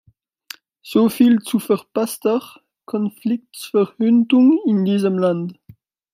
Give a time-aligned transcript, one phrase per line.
[0.81, 2.41] Soviel zu verpasster
[2.85, 5.59] Konfliktverhütung in diesem Land!